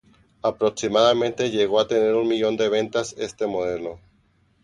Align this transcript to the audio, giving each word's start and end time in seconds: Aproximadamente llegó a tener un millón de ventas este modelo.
Aproximadamente 0.41 1.51
llegó 1.51 1.79
a 1.79 1.87
tener 1.87 2.15
un 2.15 2.27
millón 2.27 2.57
de 2.57 2.69
ventas 2.69 3.13
este 3.19 3.45
modelo. 3.45 3.99